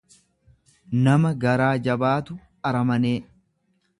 nama 1.07 1.33
garaa 1.43 1.75
jabaatu, 1.89 2.39
aramanee. 2.71 3.15